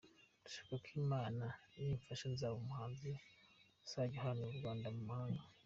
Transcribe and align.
Ndashaka 0.39 0.73
ko 0.83 0.89
Imana 1.01 1.45
nimfasha 1.75 2.25
nzaba 2.33 2.55
umuhanzi 2.61 3.11
uzajya 3.85 4.15
uhagararira 4.19 4.53
u 4.55 4.59
Rwanda 4.59 4.87
mu 4.95 5.01
mahanga. 5.09 5.43